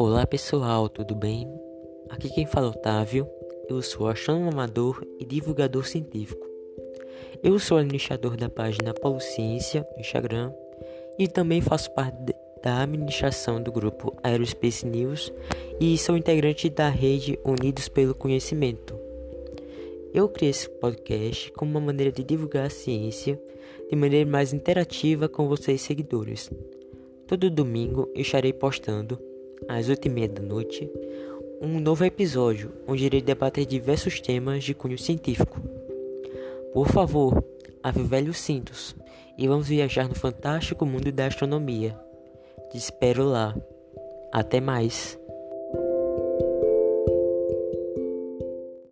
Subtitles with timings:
[0.00, 1.52] Olá pessoal, tudo bem?
[2.08, 3.28] Aqui quem fala é Otávio,
[3.68, 6.46] eu sou astrônomo amador e divulgador científico.
[7.42, 10.52] Eu sou administrador da página Paulo Ciência no Instagram
[11.18, 12.16] e também faço parte
[12.62, 15.32] da administração do grupo Aerospace News
[15.80, 18.96] e sou integrante da rede Unidos pelo Conhecimento.
[20.14, 23.36] Eu criei esse podcast como uma maneira de divulgar a ciência
[23.90, 26.48] de maneira mais interativa com vocês seguidores.
[27.26, 29.18] Todo domingo eu estarei postando,
[29.68, 30.90] às 8h30 da noite,
[31.60, 35.60] um novo episódio onde irei debater diversos temas de cunho científico.
[36.72, 37.44] Por favor,
[37.82, 38.96] avivele os cintos
[39.36, 41.98] e vamos viajar no fantástico mundo da astronomia.
[42.70, 43.54] Te espero lá.
[44.32, 45.18] Até mais!